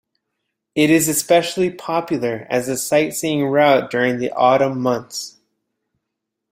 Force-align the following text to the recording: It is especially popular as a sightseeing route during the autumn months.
It 0.73 0.89
is 0.89 1.07
especially 1.07 1.69
popular 1.69 2.47
as 2.49 2.67
a 2.67 2.75
sightseeing 2.75 3.45
route 3.45 3.91
during 3.91 4.17
the 4.17 4.31
autumn 4.31 4.81
months. 4.81 5.39